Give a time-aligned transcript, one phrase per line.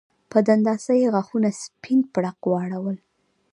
[0.31, 2.97] په دنداسه یې غاښونه سپین پړق واړول